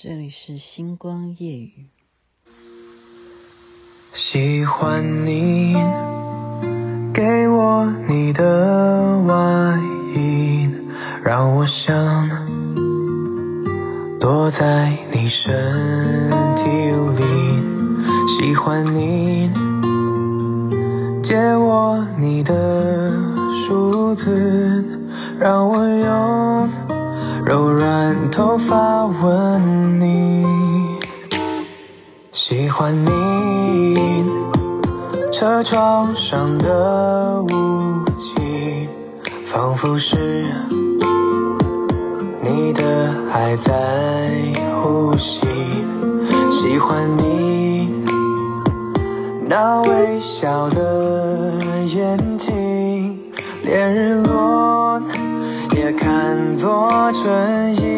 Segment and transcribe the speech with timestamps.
[0.00, 1.88] 这里是星光夜雨。
[4.14, 5.74] 喜欢你
[7.12, 9.76] 给我你的外
[10.14, 10.70] 衣，
[11.24, 12.46] 让我想
[14.20, 16.62] 躲在你身体
[17.18, 17.24] 里。
[18.38, 19.50] 喜欢你
[21.24, 23.10] 借我你的
[23.66, 24.84] 梳子，
[25.40, 26.37] 让我用
[28.38, 30.46] 头发吻你。
[32.32, 34.24] 喜欢你
[35.32, 38.88] 车窗上的雾气，
[39.52, 40.54] 仿佛是
[42.40, 44.30] 你的爱在
[44.84, 45.40] 呼吸。
[46.60, 47.90] 喜欢你
[49.48, 53.18] 那微笑的眼睛，
[53.64, 55.02] 连日落
[55.74, 56.88] 也看作
[57.20, 57.97] 春意。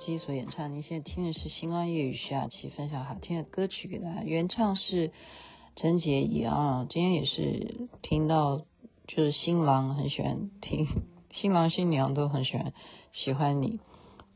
[0.00, 5.12] 火鸡所演唱，您现在听的是星光夜雨徐雅琪分享好听的歌曲给大家，原唱是
[5.76, 6.86] 陈洁仪啊。
[6.88, 8.62] 今天也是听到，
[9.06, 10.86] 就是新郎很喜欢听，
[11.32, 12.72] 新郎新娘都很喜欢
[13.12, 13.78] 喜欢你。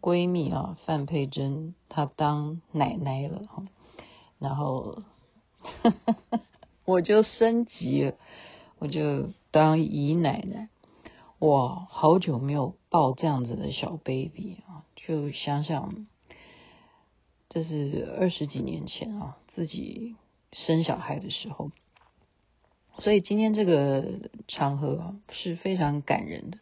[0.03, 3.65] 闺蜜啊，范佩珍她当奶奶了哈，
[4.39, 4.99] 然后
[6.85, 8.15] 我就升级了，
[8.79, 10.69] 我就当姨奶奶。
[11.39, 14.85] 哇，好久没有抱这样子的小 baby 啊！
[15.07, 16.07] 就想想，
[17.51, 20.17] 这是二十几年前啊，自己
[20.53, 21.71] 生小孩的时候，
[22.99, 26.59] 所以今天这个场合啊是非常感人的，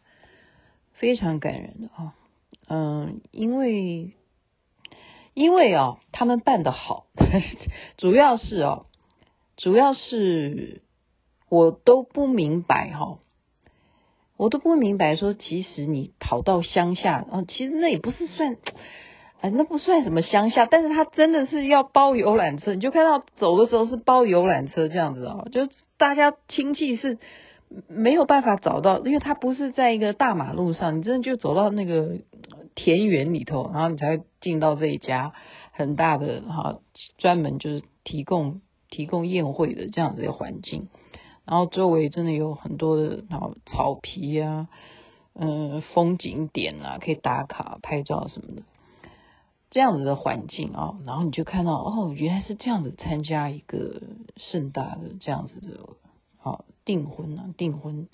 [0.91, 2.15] 非常感人的啊，
[2.67, 4.11] 嗯，因为
[5.33, 7.05] 因为啊他们办得好，
[7.97, 8.85] 主要是啊，
[9.55, 10.81] 主要是
[11.47, 13.19] 我都不明白哈。
[14.35, 18.57] 我都不明白，说其实你跑到乡下，啊，其实那也不是算，
[19.41, 25.67] 啊，那不算什么乡下，但是他真的是要包游览车，你就看到走的时候是包游览车这样子哦，就
[25.97, 27.19] 大家亲戚是
[27.87, 32.17] 没有办法找到，因为他不是在一个大马路上，你真的就走到那个
[32.75, 35.33] 田园里头，然后你才会进到这一家
[35.71, 36.79] 很大的哈，
[37.17, 40.87] 专门就是提供提供宴会的这样子的环境。
[41.45, 44.69] 然后周围真的有很多的，然后草皮啊，
[45.33, 48.61] 嗯，风景点啊，可以打卡拍照什么的，
[49.69, 54.01] 这样子的环境啊，然后你就看到哦，原来是这样子参加一个
[54.37, 55.79] 盛大的这样子的
[56.41, 58.07] 啊订婚啊订婚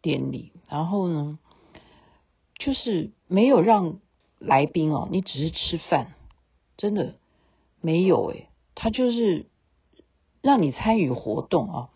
[0.00, 1.38] 典礼，然后呢，
[2.54, 3.98] 就是没有让
[4.38, 6.12] 来宾哦，你只是吃饭，
[6.76, 7.16] 真的
[7.80, 9.46] 没有诶，他就是
[10.40, 11.90] 让你参与活动啊。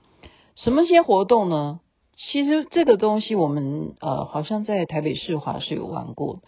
[0.57, 1.81] 什么些活动呢？
[2.17, 6.43] 其实这个东西我们呃好像在台北世华是有玩过，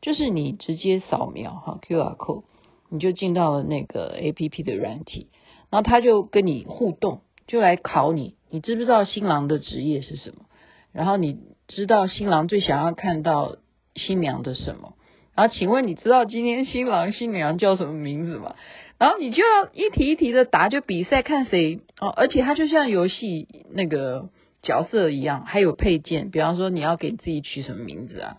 [0.00, 2.44] 就是你直接扫描哈 QR code，
[2.88, 5.28] 你就进到了那个 APP 的软体，
[5.68, 10.46] 然后他就跟你互动，就来考你，你知不知道新郎的职业是什么？
[10.92, 11.38] 然后你
[11.68, 13.56] 知道新郎最想要看到
[13.94, 14.94] 新娘的什么？
[15.34, 18.56] 然后请问你知道今天新郎新娘叫什么名字吗？
[19.02, 24.28] 然后你就要一题一题的答，就比赛看谁哦，而且它就像游戏那个
[24.62, 28.36] 角色一样，还有配件，比方说你要给自己取什么名字啊？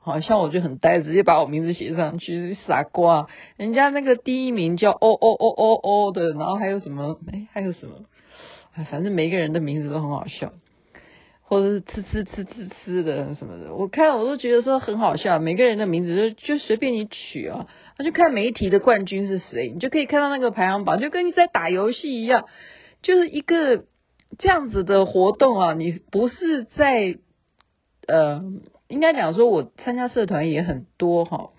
[0.00, 3.26] 好像我就很呆，直接把我名字写上去，傻瓜！
[3.56, 7.18] 人家那个第一名叫哦哦哦哦哦的，然后还有什么？
[7.32, 7.94] 哎，还有什么？
[8.90, 10.52] 反正每个人的名字都很好笑，
[11.40, 17.66] 或者是吃吃吃吃吃的什么的，我看我都觉得说很好笑，每个人的名字就就随便你取啊。
[18.02, 22.44] 就看每一题的冠军是谁，你就可以看到那个排行榜，就跟你在打游戏一样，
[23.02, 23.84] 就是一个
[24.38, 25.72] 这样子的活动啊。
[25.74, 27.16] 你不是在
[28.06, 28.42] 呃，
[28.88, 31.50] 应该讲说，我参加社团也很多哈，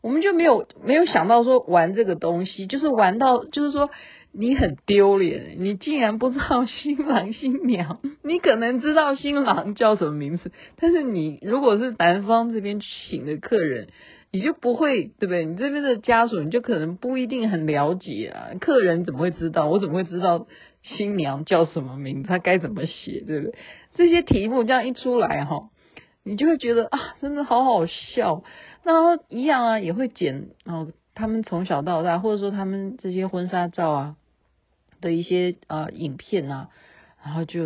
[0.00, 3.90] 我们就没有没有想到说玩这个东西，就是玩到就是说
[4.32, 13.88] 你很丢脸，你竟然不知道新郎新娘，你可能知道新郎叫什么名字，但是你如果是男方这边请的客人。
[14.30, 15.44] 你就不会对不对？
[15.46, 18.50] 你这边的家属你就可能不一定很了解啊。
[18.60, 19.66] 客人怎么会知道？
[19.68, 20.46] 我怎么会知道
[20.82, 22.28] 新娘叫什么名字？
[22.28, 23.22] 她该怎么写？
[23.26, 23.54] 对不对？
[23.94, 25.70] 这些题目这样一出来哈，
[26.22, 28.44] 你就会觉得啊，真的好好笑。
[28.84, 34.16] 那一样啊，也会剪哦，他们从小到大，或者说他们这些婚纱照啊
[35.00, 36.68] 的一些啊、影片啊，
[37.24, 37.64] 然后就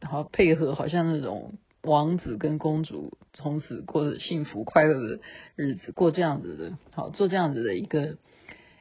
[0.00, 1.54] 然后配合好像那种
[1.86, 5.20] 王子跟公主从此过着幸福快乐的
[5.54, 8.18] 日子，过这样子的，好做这样子的一个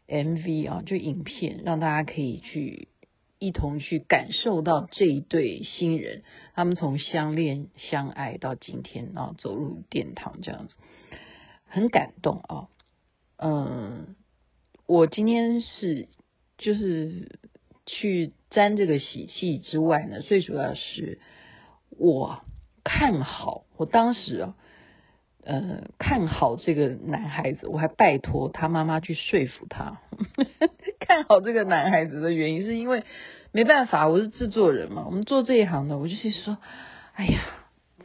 [0.07, 2.89] MV 啊，就影片，让大家可以去。
[3.37, 6.23] 一同去感受到这一对新人，
[6.53, 10.75] 他们从相恋相爱到今天，然后走入殿堂这样子，
[11.67, 12.69] 很感动啊。
[13.35, 14.15] 嗯，
[14.87, 16.07] 我今天是
[16.57, 17.37] 就是
[17.85, 21.19] 去沾这个喜气之外呢，最主要是
[21.89, 22.41] 我
[22.85, 24.53] 看好，我当时啊，
[25.43, 29.97] 呃，看好这个男孩子，我还拜托他妈妈去说服他。
[30.99, 33.03] 看好这个男孩子的原因，是因为
[33.51, 35.03] 没办法，我是制作人嘛。
[35.05, 36.57] 我们做这一行的，我就是说，
[37.13, 37.41] 哎呀，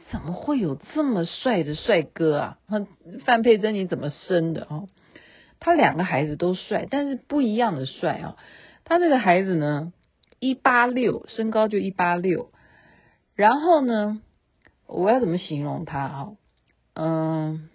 [0.09, 2.57] 怎么会有这么帅的帅哥啊？
[3.23, 4.83] 范佩珍你怎么生的啊？
[5.59, 8.35] 他两个孩子都帅，但是不一样的帅啊。
[8.83, 9.93] 他这个孩子呢，
[10.39, 12.51] 一八六，身高就一八六，
[13.35, 14.21] 然后呢，
[14.91, 16.31] 我要怎么形容他啊？
[16.93, 17.69] 嗯，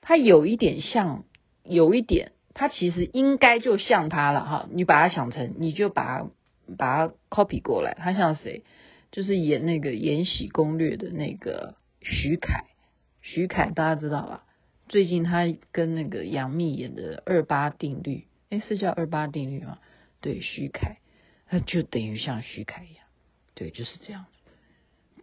[0.00, 1.24] 他有一点像，
[1.62, 2.32] 有一点。
[2.56, 6.30] 他其实应该就像他了哈，你把他想成，你就把他
[6.78, 8.62] 把他 copy 过来，他像谁？
[9.10, 12.64] 就是演那个《延禧攻略》的那个徐凯，
[13.22, 14.44] 徐凯大家知道吧？
[14.88, 18.18] 最近他跟那个杨幂演的《二八定律》，
[18.50, 19.78] 诶，是叫《二八定律》吗？
[20.20, 20.98] 对，徐凯，
[21.48, 23.04] 他就等于像徐凯一样，
[23.54, 24.38] 对，就是这样子，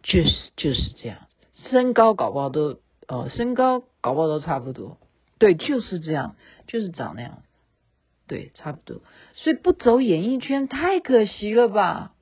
[0.03, 1.19] 就是就是这样，
[1.69, 4.97] 身高搞不好都，呃，身高搞不好都差不多。
[5.37, 6.35] 对，就是这样，
[6.67, 7.43] 就是长那样，
[8.27, 9.01] 对，差不多。
[9.33, 12.13] 所以不走演艺圈太可惜了吧？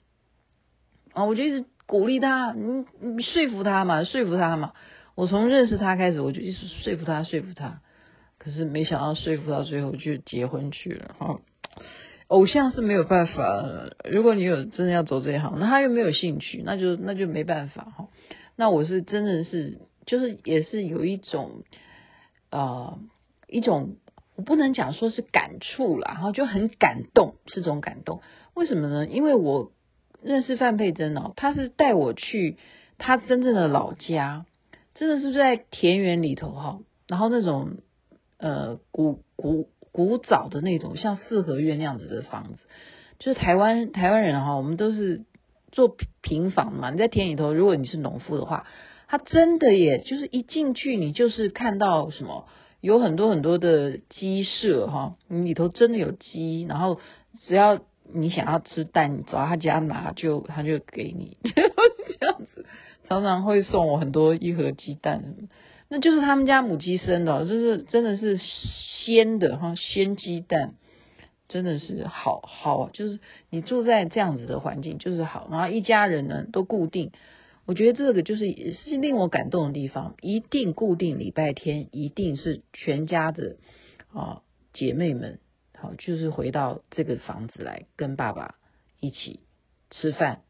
[1.14, 4.74] 啊，我就一直鼓励他，你你说服他嘛，说服他嘛。
[5.16, 7.82] 我从认识他开始，我就一直说服他，说服他。
[8.38, 11.42] 可是没想到说服到最后就结婚去了哈。
[12.30, 18.08] 偶像是没有办法，如果你有真的要走这一行，那他又没有兴趣，那就那就没办法哈。
[18.56, 21.64] 那我是真的是，就是也是有一种。
[22.52, 22.98] 呃，
[23.48, 23.98] 一种
[24.36, 28.24] 我不能讲说是感触啦，然后就很感动，是种感动。
[28.56, 29.06] 为什么呢？
[29.06, 29.72] 因为我
[30.24, 32.58] 认识范佩珍哦，他是带我去
[32.98, 34.48] 他真正的老家，
[34.96, 37.78] 真的是在田园里头哈，然后那种
[38.40, 39.70] 呃古古
[40.08, 42.60] 古早的那种像四合院那样子的房子，
[43.20, 45.26] 就是台湾台湾人哈，我们都是
[45.72, 46.92] 做平房嘛。
[46.92, 48.66] 你在田里头，如果你是农夫的话。
[49.12, 52.46] 他真的耶，就是一进去，你就是看到什么，
[52.80, 57.00] 有很多很多的鸡舍哈，你里头真的有鸡，然后
[57.48, 57.80] 只要
[58.14, 62.68] 你想要吃蛋，你找他家拿就他就给你， 这样子，
[63.08, 65.24] 常常会送我很多一盒鸡蛋，
[65.90, 70.76] 那就是他们家母鸡生的，就是真的是鲜的哈，鲜鸡蛋，
[71.48, 73.20] 真的是好好，就是
[73.50, 77.12] 你住在这样子的环境就是好，然后一家人呢都固定。
[77.66, 83.58] 我觉得这个就是也是令我感动的地方，一定固定礼拜天，一定是全家的
[84.14, 84.42] 啊
[84.74, 85.40] 姐妹们，
[85.76, 88.56] 好，就是回到这个房子来跟爸爸
[89.00, 89.42] 一起
[89.92, 90.42] 吃饭。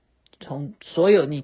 [0.42, 1.44] 从所有你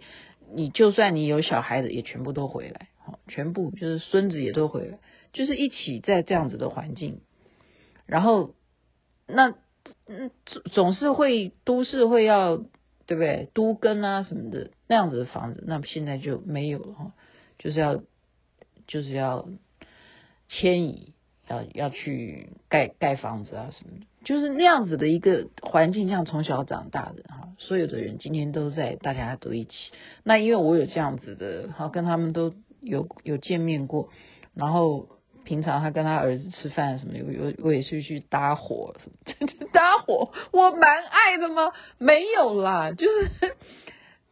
[0.54, 2.88] 你就算你有小孩的也全部都回来，
[3.28, 5.00] 全部就是孙子也都回来，
[5.34, 7.22] 就是一起在这样子的环境，
[8.06, 8.56] 然后
[9.28, 9.56] 那
[10.08, 12.64] 嗯总总是会都市会要。
[13.08, 13.52] 对不对？
[13.54, 17.14] 都跟啊什么的那样子的房子，那么现在就没有了哈，
[17.60, 18.02] 就是要
[18.88, 19.48] 就是要
[20.50, 21.14] 迁移，
[21.48, 29.72] 要要去盖盖房子啊什么的，就是那样子的一个环境，像从小长大的哈，所有的人今天都在，大家都一起。
[30.24, 32.56] 那因为我有这样子的，哈，跟他们都
[32.86, 34.10] 有有见面过，
[34.54, 35.10] 然后。
[35.46, 38.96] 平常他跟他儿子吃饭什么，有有我也是去搭伙，
[39.72, 41.72] 搭伙我蛮爱的吗？
[42.00, 43.54] 没有啦，就是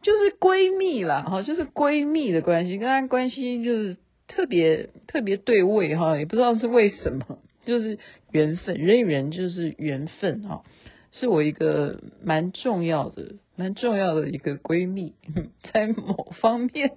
[0.02, 3.96] 就是闺蜜啦，哈，就是闺蜜的关系，跟她关系就是
[4.26, 8.00] 特别特别对味哈，也不知道是为什么，就是
[8.32, 10.64] 缘分，人与人就是缘分哈，
[11.12, 15.14] 是我一个蛮重要的、蛮重要的一个闺蜜，
[15.72, 16.90] 在某方面。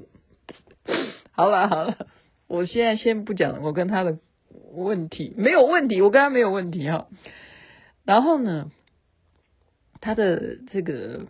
[1.37, 2.07] 好了好了。
[2.47, 4.17] 我现在先不讲我跟他的
[4.73, 7.07] 问题，没有问题，我跟他没有问题哈。
[8.03, 8.71] 然后呢，
[10.01, 11.27] 他的这个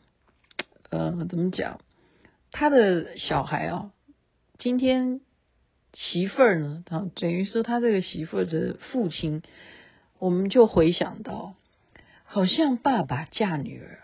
[0.89, 1.81] 呃怎么讲？
[2.53, 3.91] 他的小孩啊，
[4.57, 5.19] 今天
[5.91, 9.41] 媳妇儿呢，他等于说他这个媳妇儿的父亲，
[10.19, 11.55] 我们就回想到，
[12.23, 13.99] 好像爸爸嫁女儿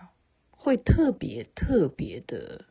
[0.52, 2.66] 会特别特别的，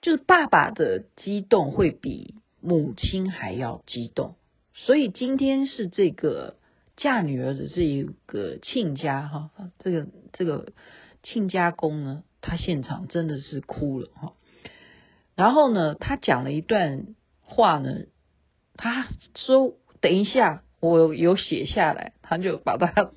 [0.00, 2.34] 就是爸爸的激动会比。
[2.62, 4.36] 母亲还要激动。
[4.74, 6.58] 所以今天是这个
[6.94, 10.74] 嫁女儿的这一个亲家哈，这个这个
[11.22, 14.34] 亲家公呢，他现场真的是哭了哈。
[15.34, 18.00] 然后呢，他讲了一段话呢，
[18.74, 23.10] 他说：“等一下，我有写下来。”他就把他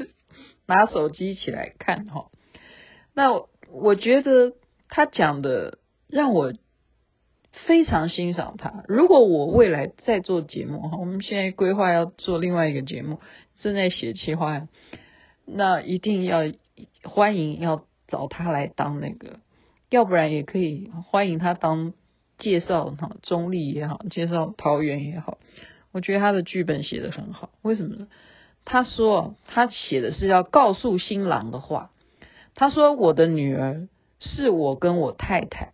[0.68, 2.30] 拿手机起来看哈。
[3.14, 4.52] 那我觉得
[4.90, 5.78] 他讲的
[6.12, 6.52] 让我
[7.66, 8.84] 非常欣赏他。
[8.86, 13.18] 如果我未来再做节目哈，我们现在规划要做另外一个节目，
[13.60, 14.68] 正在写企划，
[15.46, 16.40] 那一定要
[17.02, 19.40] 欢迎要找他来当那个。
[19.88, 21.94] 要不然也可以欢迎他当
[22.38, 25.38] 介绍哈，中立也好，介绍桃园也好。
[25.92, 28.08] 我觉得他的剧本写得很好，为什么呢？
[28.66, 31.90] 他说他写的是要告诉新郎的话。
[32.54, 33.88] 他说：“我的女儿
[34.20, 35.72] 是我跟我太太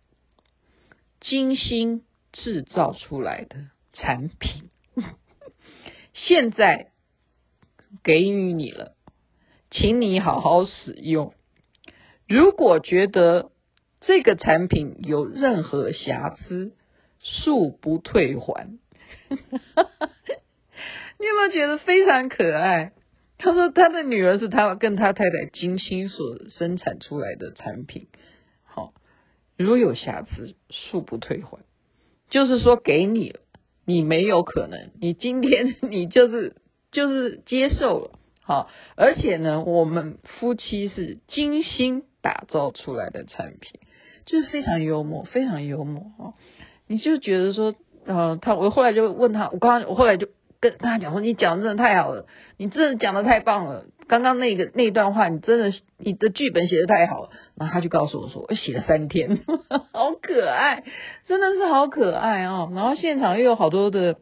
[1.21, 3.55] 精心制造出来的
[3.93, 4.69] 产品，
[6.13, 6.91] 现在
[8.03, 8.95] 给予你了，
[9.71, 11.33] 请你好好使用。
[12.27, 13.51] 如果觉得……”
[14.01, 16.71] 这个产品有任何瑕疵，
[17.21, 18.79] 恕不退还。
[19.27, 22.93] 你有没有觉得非常可爱？
[23.37, 28.07] 他说他的女儿是他跟他太太精心所生产出来的产品，
[29.59, 31.59] 如有瑕疵，恕不退还。
[32.29, 33.39] 就是说给你了，
[33.85, 36.55] 你没有可能，你今天 你就是
[36.91, 38.11] 就是接受了，
[38.41, 43.81] 好，而且呢，我们夫妻是精心打造出来的产品。
[44.25, 46.35] 就是非常幽默，非常幽默哦。
[46.85, 47.73] 你就觉得说，
[48.05, 50.27] 呃，他我后来就问他，我刚刚我后来就
[50.59, 53.85] 跟他讲说，你讲的真的太好了，你真的讲的太棒了。
[54.09, 57.29] 刚刚那个那段话，你真的你的剧本写的太好了。
[57.55, 59.39] 然后他就告诉我说，我写了三天，
[59.93, 60.83] 好可爱，
[61.27, 62.69] 真的是好可爱哦。
[62.75, 64.17] 然后现场又有好多的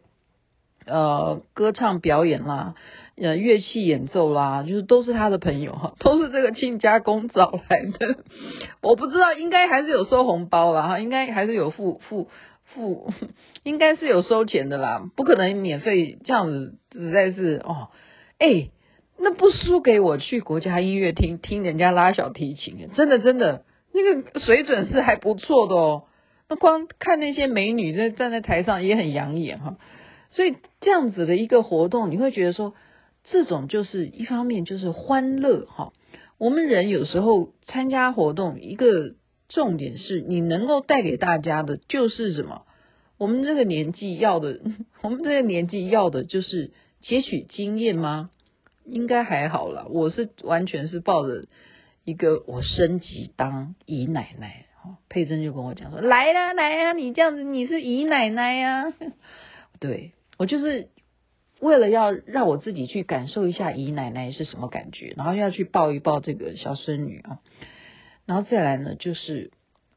[0.85, 2.75] 呃歌唱表演啦。
[3.19, 8.17] 呃，乐器演奏啦，就是都是他的朋友哈， 都是这个亲家公找来的。
[8.83, 12.29] 我不知道，应该还是有收红包啦哈，应该还是有付付
[12.65, 13.09] 付，
[13.63, 17.87] 应该是有收钱的啦，不可能免费这样子，实在是哦，
[18.37, 18.69] 哎，
[19.19, 26.03] 那不输给我去国家音乐厅听人家拉小提琴，真的真的，那个水准是还不错的哦。
[26.49, 29.77] 那光看那些美女在站在台上也很养眼哈，
[30.31, 32.73] 所以这样子的一个活动，你会觉得说。
[33.29, 35.91] 这种就是一方面就是欢乐哈，
[36.37, 39.15] 我们人有时候参加活动，一个
[39.49, 42.61] 重点是你能够带给大家的就是什么？
[43.17, 44.61] 我们这个年纪要的，
[45.03, 46.71] 我们这个年纪要的就是
[47.03, 48.29] 汲取经验吗？
[48.87, 51.45] 应该还好啦，我是完全是抱着
[52.03, 58.93] 一个我升级当姨奶奶哈，佩珍就跟我讲说，来呀来呀，你这样子你是姨奶奶呀，
[59.79, 60.89] 对，我就是。
[61.59, 67.39] 为了要让我自己去感受一下姨奶奶是什么感觉，然后要去抱一抱这个小孙女啊，
[68.27, 69.49] 然后再来呢，就是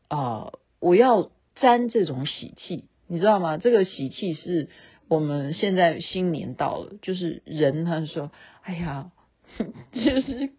[0.09, 3.59] 啊、我要沾这种喜气，你知道吗？
[3.59, 4.71] 这个喜气是
[5.07, 8.33] 我们现在新年到了，就是人他说，
[8.71, 9.11] 哎呀，
[9.91, 10.51] 就是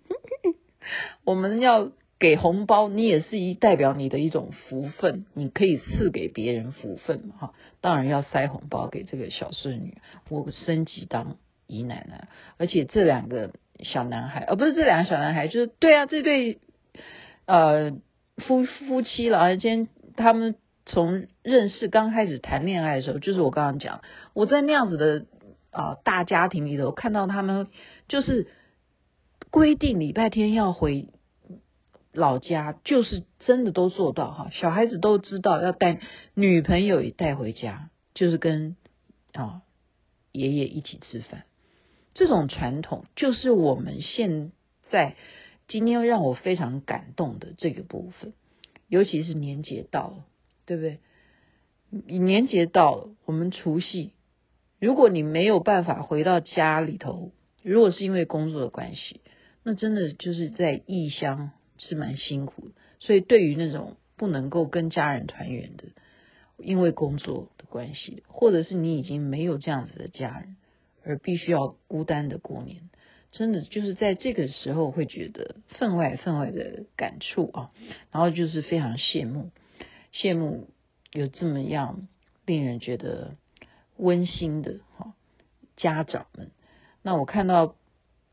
[1.23, 1.91] 我们要。
[2.21, 7.53] 给红包，你也是一代表你的一种福分，你可以赐给别人福分嘛哈。
[7.81, 9.97] 当然要塞红包给这个小孙女，
[10.29, 12.27] 我升级当姨奶奶，
[12.57, 16.59] 而且这两个小男孩，而、不是这两个小男孩，就是对啊，这对
[17.47, 17.93] 呃
[18.37, 20.53] 夫夫妻了，而且他们
[20.85, 24.03] 从认识刚开始谈恋爱的时候，就是我刚刚讲，
[24.33, 25.25] 我在那样子的
[25.71, 27.67] 啊、大家庭里头看到他们，
[28.07, 28.47] 就是
[29.49, 31.09] 规定礼拜天要回。
[32.13, 36.01] 老家就是真的都做到哈，小孩子都知道要带
[36.33, 38.75] 女朋友也带回家，就是跟
[39.31, 39.61] 啊
[40.33, 41.45] 爷爷一起吃饭。
[42.13, 44.51] 这种传统就是我们现
[44.89, 45.15] 在
[45.69, 48.33] 今天让我非常感动的这个部分，
[48.89, 50.25] 尤其是年节到了，
[50.65, 50.99] 对不对？
[52.19, 54.11] 年节到了，我们除夕，
[54.81, 57.31] 如果你没有办法回到家里头，
[57.63, 59.21] 如果是因为工作的关系，
[59.63, 61.51] 那真的就是在异乡。
[61.83, 65.85] 是蛮辛苦的，所以对于那种不能够跟家人团圆的，
[66.59, 70.57] 因为工作的关系，或者是你已经没有这样子的家人，
[71.03, 72.91] 而必须要孤单的过年，
[73.31, 77.71] 真的就是在这个时候会觉得分外分外的感触啊，
[78.11, 79.49] 然后就是非常羡慕，
[80.13, 80.69] 羡慕
[81.11, 82.07] 有这么样
[82.45, 83.37] 令人觉得
[84.01, 85.13] 温馨的哈
[85.77, 86.51] 家长们。
[87.01, 87.75] 那我看到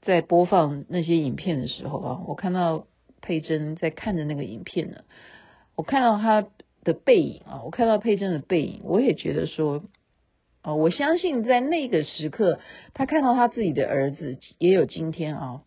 [0.01, 2.87] 在播放那些影片的时候啊，我看到。
[3.21, 5.03] 佩珍在看着那个影片呢，
[5.75, 6.47] 我看到她
[6.85, 9.83] 的背影啊，我看到佩珍的背影，我也觉得说，
[10.63, 12.61] 啊，我相信在那个时刻，
[12.95, 15.63] 他看到他自己的儿子也有今天啊，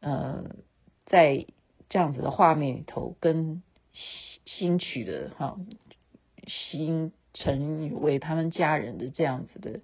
[0.00, 0.44] 呃，
[1.04, 1.46] 在
[1.88, 3.60] 这样子的画面里头，跟
[4.46, 5.58] 新娶的哈
[6.46, 9.80] 新成为他们家人的这样子的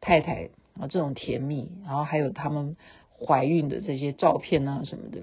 [0.00, 2.76] 太太啊，这种甜蜜，然后还有他们
[3.18, 5.22] 怀孕的这些照片啊什么的。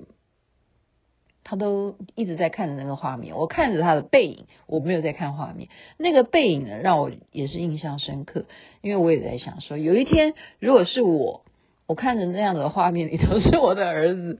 [1.43, 5.69] 他都一直在看着那个画面，我看着他的背影，我没有在看画面。
[5.97, 8.45] 那个背影呢，让我也是印象深刻，
[8.81, 11.43] 因为我也在想说，有一天如果是我，
[11.87, 14.39] 我看着那样的画面里头是我的儿子，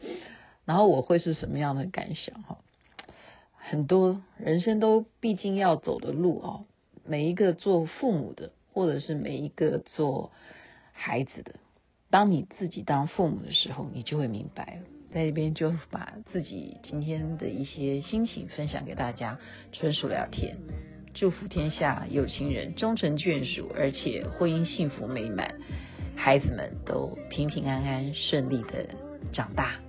[0.63, 2.43] 然后我会是什么样的感想？
[2.43, 2.59] 哈，
[3.55, 6.59] 很多人生都毕竟要走的路啊，
[7.05, 10.31] 每一个做父母的，或者是每一个做
[10.93, 11.55] 孩子的，
[12.10, 14.79] 当你自己当父母的时候，你就会明白。
[15.13, 19.39] 在这边就把自己今天的一些心情分享给大家，
[19.74, 20.58] 纯属聊天。
[21.13, 25.55] 祝福天下有情人终成眷属，而且婚姻幸福美满，
[26.15, 28.88] 孩子们都平平安安顺利的
[29.34, 29.81] 长大，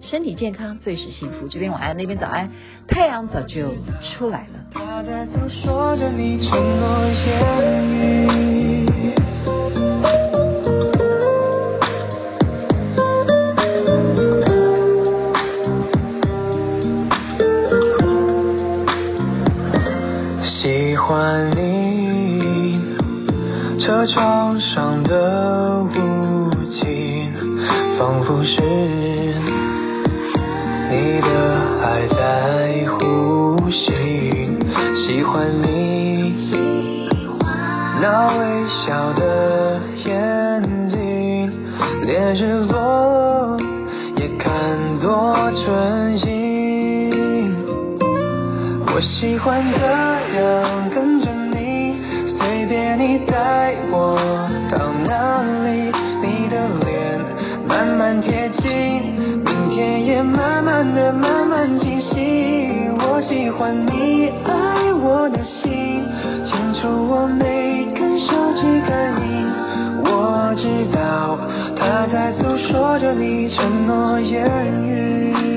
[0.00, 1.46] 身体健康最是幸福。
[1.46, 2.50] 这边晚安，那边早安，
[2.88, 4.57] 太阳早就出来了。
[4.70, 8.86] 他在诉说着你承诺言语，
[20.42, 22.78] 喜欢你
[23.78, 27.30] 车窗上的雾气，
[27.98, 28.60] 仿佛是
[30.90, 31.26] 你的
[31.82, 32.57] 爱在。
[35.08, 36.34] 喜欢你
[37.98, 41.50] 那微笑的眼睛，
[42.02, 43.56] 连日落
[44.16, 44.52] 也看
[45.00, 45.34] 作
[45.64, 47.56] 春心。
[48.94, 49.86] 我喜欢这
[50.38, 51.96] 样跟着你，
[52.38, 53.76] 随便你带。
[53.90, 54.18] 我
[54.70, 57.18] 到哪里，你的脸
[57.66, 58.70] 慢慢贴近，
[59.42, 62.17] 明天也慢慢的慢慢清晰。
[63.28, 66.02] 喜欢你爱我的心，
[66.46, 69.46] 清楚我每根手指感应。
[70.02, 71.38] 我知道
[71.76, 74.48] 他在诉说着你承诺言
[74.82, 75.47] 语。